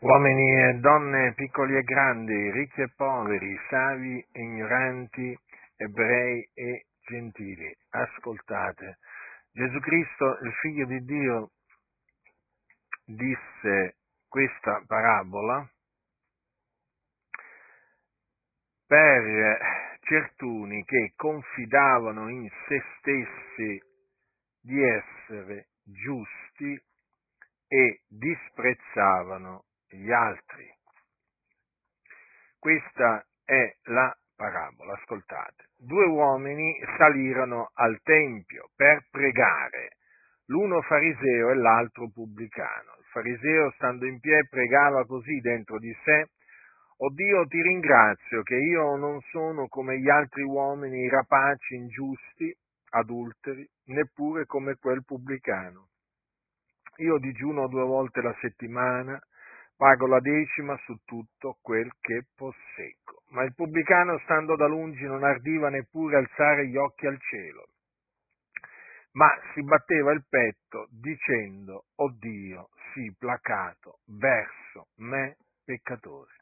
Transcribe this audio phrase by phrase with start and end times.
[0.00, 5.38] Uomini e donne, piccoli e grandi, ricchi e poveri, savi e ignoranti,
[5.76, 8.98] ebrei e gentili, ascoltate.
[9.52, 11.50] Gesù Cristo, il Figlio di Dio,
[13.06, 13.96] disse
[14.28, 15.66] questa parabola
[18.86, 19.58] per
[20.00, 23.82] certuni che confidavano in se stessi
[24.60, 26.78] di essere giusti
[27.68, 29.64] e disprezzavano
[29.94, 30.66] gli altri.
[32.58, 35.68] Questa è la parabola, ascoltate.
[35.76, 39.96] Due uomini salirono al Tempio per pregare,
[40.46, 42.96] l'uno fariseo e l'altro pubblicano.
[42.98, 46.28] Il fariseo, stando in piedi, pregava così dentro di sé,
[46.98, 52.56] O Dio, ti ringrazio che io non sono come gli altri uomini rapaci, ingiusti,
[52.90, 55.88] adulteri, neppure come quel pubblicano.
[56.98, 59.20] Io digiuno due volte la settimana,
[59.84, 63.24] pago la decima su tutto quel che posseggo.
[63.32, 67.66] Ma il pubblicano, stando da lungi, non ardiva neppure alzare gli occhi al cielo,
[69.12, 76.32] ma si batteva il petto dicendo, O Dio, sii placato verso me peccatore.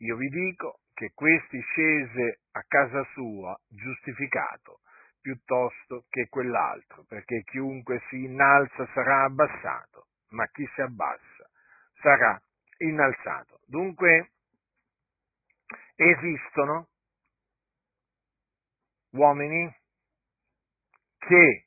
[0.00, 4.80] Io vi dico che questi scese a casa sua giustificato
[5.18, 11.31] piuttosto che quell'altro, perché chiunque si innalza sarà abbassato, ma chi si abbassa
[12.02, 12.38] sarà
[12.78, 13.60] innalzato.
[13.66, 14.32] Dunque
[15.94, 16.88] esistono
[19.12, 19.74] uomini
[21.18, 21.66] che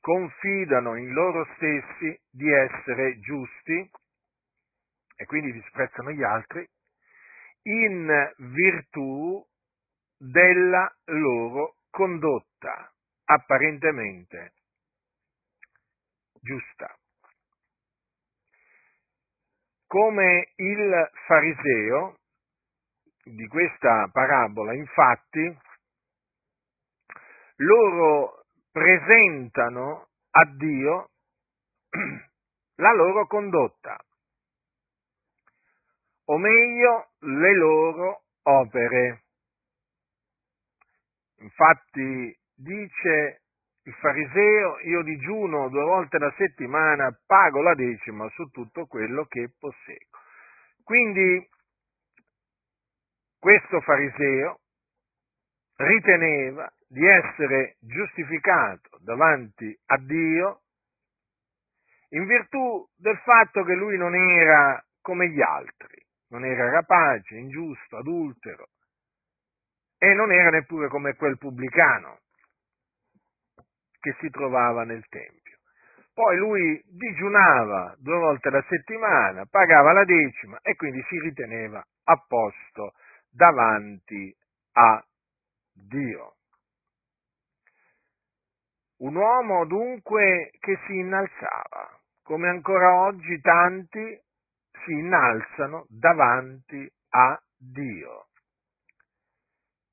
[0.00, 3.90] confidano in loro stessi di essere giusti
[5.16, 6.68] e quindi disprezzano gli altri
[7.62, 9.46] in virtù
[10.16, 12.92] della loro condotta
[13.24, 14.54] apparentemente
[16.40, 16.99] giusta.
[19.90, 22.14] Come il fariseo
[23.24, 25.58] di questa parabola, infatti,
[27.56, 31.08] loro presentano a Dio
[32.76, 33.98] la loro condotta,
[36.26, 39.24] o meglio le loro opere.
[41.38, 43.39] Infatti dice
[43.84, 49.50] il fariseo, io digiuno due volte alla settimana, pago la decima su tutto quello che
[49.58, 50.18] posseggo.
[50.84, 51.48] Quindi
[53.38, 54.60] questo fariseo
[55.76, 60.62] riteneva di essere giustificato davanti a Dio
[62.10, 67.96] in virtù del fatto che lui non era come gli altri, non era rapace, ingiusto,
[67.96, 68.66] adultero
[69.96, 72.20] e non era neppure come quel pubblicano
[74.00, 75.58] che si trovava nel Tempio.
[76.12, 82.24] Poi lui digiunava due volte alla settimana, pagava la decima e quindi si riteneva a
[82.26, 82.94] posto
[83.30, 84.34] davanti
[84.72, 85.02] a
[85.72, 86.34] Dio.
[88.98, 94.20] Un uomo dunque che si innalzava, come ancora oggi tanti
[94.84, 98.26] si innalzano davanti a Dio,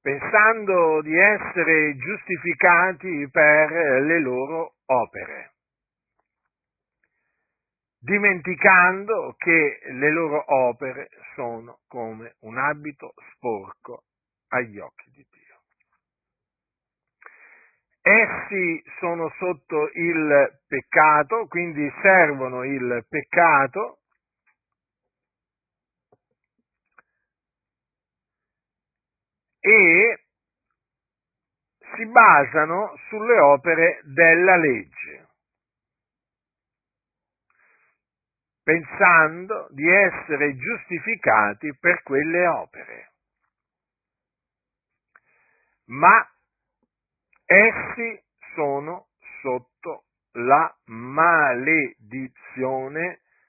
[0.00, 3.70] pensando di essere giustificati per
[4.02, 5.52] le loro opere,
[7.98, 14.04] dimenticando che le loro opere sono come un abito sporco
[14.48, 15.38] agli occhi di Dio.
[18.02, 23.99] Essi sono sotto il peccato, quindi servono il peccato,
[29.60, 30.24] e
[31.94, 35.28] si basano sulle opere della legge,
[38.62, 43.12] pensando di essere giustificati per quelle opere.
[45.86, 46.26] Ma
[47.44, 48.22] essi
[48.54, 49.08] sono
[49.40, 52.30] sotto la maledizione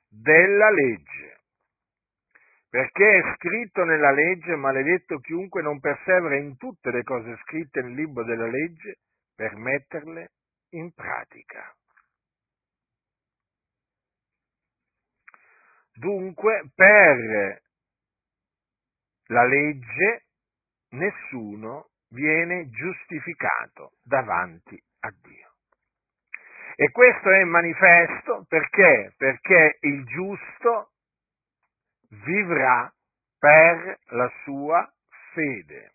[0.10, 1.31] della legge.
[2.72, 7.92] Perché è scritto nella legge, maledetto chiunque non persevera in tutte le cose scritte nel
[7.92, 9.00] libro della legge
[9.36, 10.32] per metterle
[10.70, 11.76] in pratica.
[15.96, 17.62] Dunque, per
[19.26, 20.28] la legge
[20.92, 25.56] nessuno viene giustificato davanti a Dio.
[26.78, 29.14] E questo è manifesto perché?
[29.18, 30.92] Perché il giusto
[32.26, 32.92] vivrà
[33.38, 34.92] per la sua
[35.34, 35.94] fede.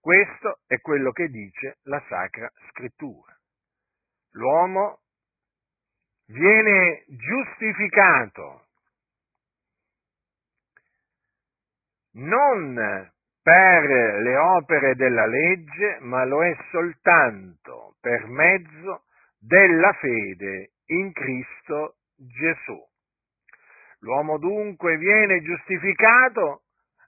[0.00, 3.34] Questo è quello che dice la Sacra Scrittura.
[4.32, 5.00] L'uomo
[6.26, 8.66] viene giustificato
[12.12, 13.12] non
[13.42, 13.84] per
[14.22, 19.04] le opere della legge, ma lo è soltanto per mezzo
[19.38, 22.93] della fede in Cristo Gesù.
[24.04, 26.64] L'uomo dunque viene giustificato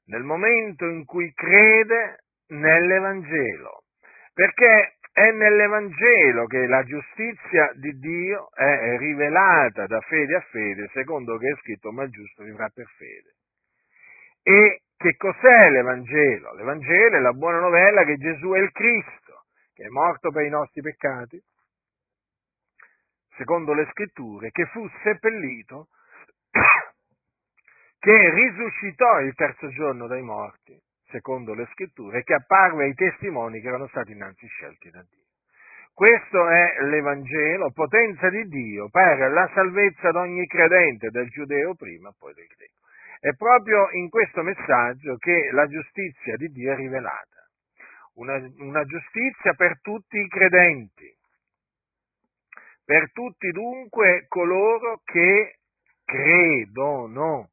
[0.06, 3.82] nel momento in cui crede nell'Evangelo,
[4.32, 11.36] perché è nell'Evangelo che la giustizia di Dio è rivelata da fede a fede, secondo
[11.36, 13.34] che è scritto, ma il giusto vivrà per fede.
[14.42, 16.54] E che cos'è l'Evangelo?
[16.54, 19.44] L'Evangelo è la buona novella che Gesù è il Cristo,
[19.74, 21.38] che è morto per i nostri peccati,
[23.36, 25.88] secondo le scritture, che fu seppellito,
[28.06, 30.80] che risuscitò il terzo giorno dai morti,
[31.10, 35.24] secondo le scritture, e che apparve ai testimoni che erano stati innanzi scelti da Dio.
[35.92, 42.14] Questo è l'Evangelo, potenza di Dio per la salvezza di ogni credente, del giudeo prima,
[42.16, 42.78] poi del greco.
[43.18, 47.48] È proprio in questo messaggio che la giustizia di Dio è rivelata.
[48.14, 51.12] Una, una giustizia per tutti i credenti,
[52.84, 55.56] per tutti dunque coloro che
[56.04, 57.50] credono.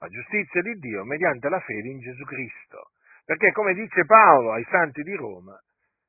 [0.00, 2.90] La giustizia di Dio mediante la fede in Gesù Cristo.
[3.24, 5.58] Perché come dice Paolo ai santi di Roma,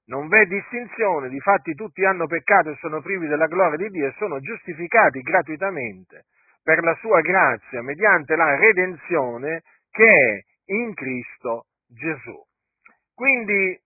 [0.06, 4.16] non v'è distinzione, difatti tutti hanno peccato e sono privi della gloria di Dio e
[4.18, 6.26] sono giustificati gratuitamente
[6.64, 12.42] per la sua grazia mediante la redenzione che è in Cristo Gesù.
[13.14, 13.78] Quindi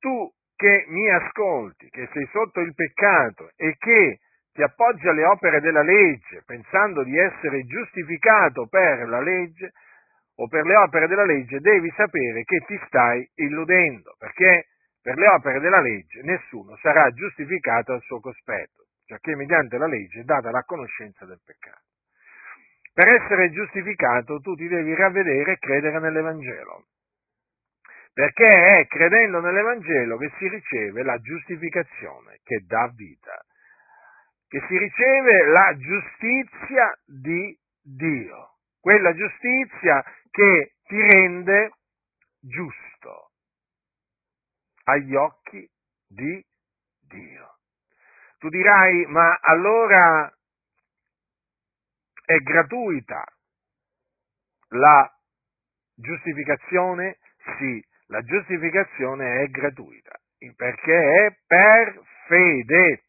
[0.00, 4.18] tu che mi ascolti, che sei sotto il peccato e che
[4.56, 9.70] ti appoggi alle opere della legge pensando di essere giustificato per la legge
[10.38, 14.66] o per le opere della legge, devi sapere che ti stai illudendo, perché
[15.00, 19.86] per le opere della legge nessuno sarà giustificato al suo cospetto, cioè che mediante la
[19.86, 21.84] legge è data la conoscenza del peccato.
[22.92, 26.84] Per essere giustificato tu ti devi ravvedere e credere nell'Evangelo,
[28.12, 33.42] perché è credendo nell'Evangelo che si riceve la giustificazione che dà vita,
[34.48, 41.72] che si riceve la giustizia di Dio, quella giustizia che ti rende
[42.40, 43.30] giusto
[44.84, 45.68] agli occhi
[46.06, 46.44] di
[47.00, 47.58] Dio.
[48.38, 50.32] Tu dirai, ma allora
[52.24, 53.24] è gratuita.
[54.70, 55.10] La
[55.94, 57.18] giustificazione?
[57.58, 60.20] Sì, la giustificazione è gratuita,
[60.54, 63.05] perché è per fede.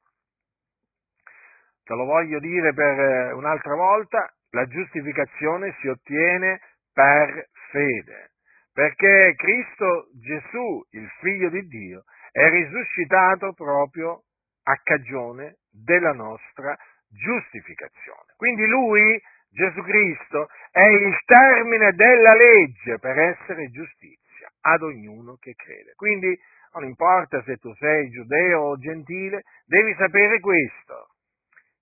[1.88, 6.60] Te lo voglio dire per eh, un'altra volta, la giustificazione si ottiene
[6.92, 8.32] per fede,
[8.74, 14.24] perché Cristo Gesù, il Figlio di Dio, è risuscitato proprio
[14.64, 16.76] a cagione della nostra
[17.08, 18.34] giustificazione.
[18.36, 19.18] Quindi lui,
[19.50, 25.94] Gesù Cristo, è il termine della legge per essere giustizia ad ognuno che crede.
[25.96, 26.38] Quindi
[26.74, 31.16] non importa se tu sei giudeo o gentile, devi sapere questo,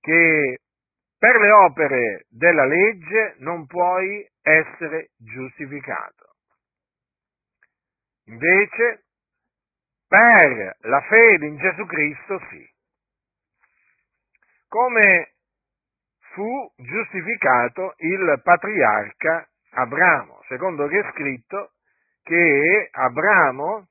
[0.05, 0.59] che
[1.17, 6.35] per le opere della legge non puoi essere giustificato.
[8.25, 9.05] Invece,
[10.07, 12.73] per la fede in Gesù Cristo sì
[14.75, 15.35] come
[16.33, 21.71] fu giustificato il patriarca Abramo, secondo che è scritto
[22.23, 23.87] che Abramo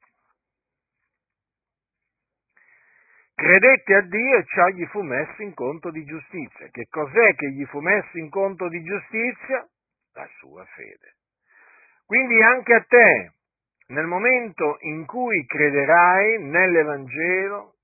[3.35, 6.69] credette a Dio e ciò gli fu messo in conto di giustizia.
[6.71, 9.67] Che cos'è che gli fu messo in conto di giustizia?
[10.14, 11.17] La sua fede.
[12.07, 13.33] Quindi anche a te,
[13.88, 17.75] nel momento in cui crederai nell'Evangelo,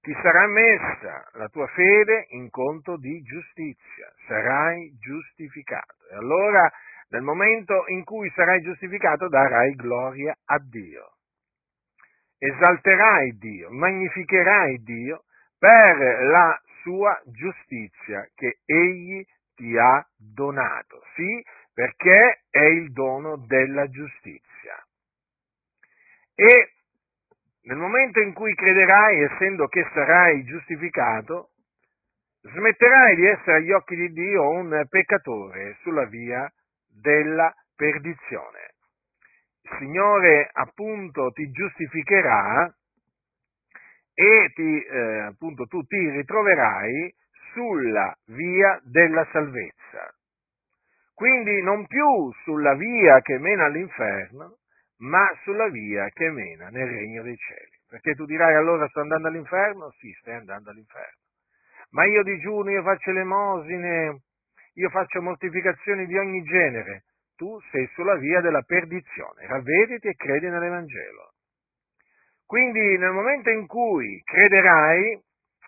[0.00, 5.94] ti sarà messa la tua fede in conto di giustizia, sarai giustificato.
[6.10, 6.70] E allora,
[7.10, 11.17] nel momento in cui sarai giustificato, darai gloria a Dio.
[12.38, 15.24] Esalterai Dio, magnificherai Dio
[15.58, 19.24] per la sua giustizia che Egli
[19.56, 21.02] ti ha donato.
[21.14, 24.86] Sì, perché è il dono della giustizia.
[26.34, 26.72] E
[27.62, 31.50] nel momento in cui crederai, essendo che sarai giustificato,
[32.42, 36.50] smetterai di essere agli occhi di Dio un peccatore sulla via
[36.86, 38.67] della perdizione.
[39.78, 42.72] Signore appunto ti giustificherà
[44.14, 47.14] e ti, eh, appunto tu ti ritroverai
[47.52, 50.12] sulla via della salvezza.
[51.14, 54.58] Quindi non più sulla via che mena all'inferno,
[54.98, 57.76] ma sulla via che mena nel regno dei cieli.
[57.88, 59.90] Perché tu dirai allora sto andando all'inferno?
[59.98, 61.22] Sì, stai andando all'inferno.
[61.90, 64.20] Ma io digiuno, io faccio elemosine,
[64.74, 67.04] io faccio mortificazioni di ogni genere.
[67.38, 69.46] Tu sei sulla via della perdizione.
[69.46, 71.34] Ravvediti e credi nell'Evangelo.
[72.44, 75.22] Quindi nel momento in cui crederai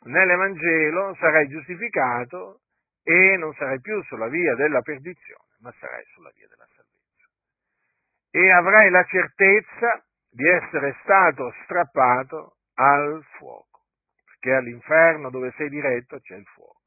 [0.06, 2.62] nell'Evangelo sarai giustificato
[3.04, 7.28] e non sarai più sulla via della perdizione, ma sarai sulla via della salvezza.
[8.30, 13.84] E avrai la certezza di essere stato strappato al fuoco,
[14.24, 16.78] perché all'inferno dove sei diretto c'è il fuoco.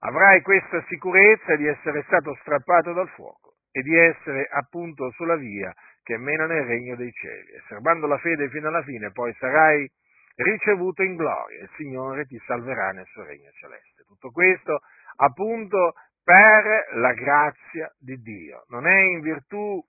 [0.00, 3.43] Avrai questa sicurezza di essere stato strappato dal fuoco
[3.76, 7.50] e di essere appunto sulla via che mena nel regno dei cieli.
[7.54, 9.90] E serbando la fede fino alla fine, poi sarai
[10.36, 11.60] ricevuto in gloria.
[11.60, 14.04] Il Signore ti salverà nel suo regno celeste.
[14.04, 14.78] Tutto questo
[15.16, 18.64] appunto per la grazia di Dio.
[18.68, 19.82] Non è in virtù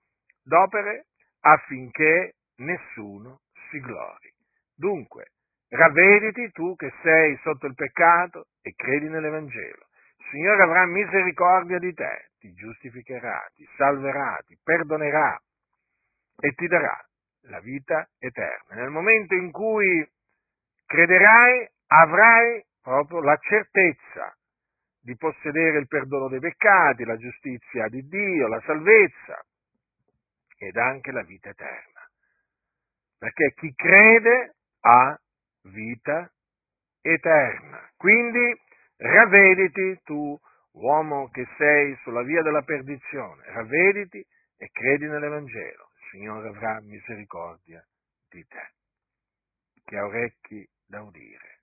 [0.43, 1.05] d'opere
[1.41, 4.33] affinché nessuno si glori.
[4.75, 5.27] Dunque,
[5.69, 9.84] ravvediti tu che sei sotto il peccato e credi nell'Evangelo.
[10.29, 15.39] Signore avrà misericordia di te, ti giustificherà, ti salverà, ti perdonerà
[16.39, 16.97] e ti darà
[17.47, 18.75] la vita eterna.
[18.75, 20.07] Nel momento in cui
[20.85, 24.35] crederai, avrai proprio la certezza
[25.01, 29.43] di possedere il perdono dei peccati, la giustizia di Dio, la salvezza
[30.57, 32.01] ed anche la vita eterna.
[33.17, 35.19] Perché chi crede ha
[35.63, 36.29] vita
[37.01, 37.89] eterna.
[37.95, 38.59] Quindi
[38.97, 40.39] ravvediti tu,
[40.73, 44.25] uomo che sei sulla via della perdizione, ravvediti
[44.57, 45.89] e credi nell'Evangelo.
[45.95, 47.85] Il Signore avrà misericordia
[48.29, 48.73] di te.
[49.85, 51.54] Chi ha orecchi da udire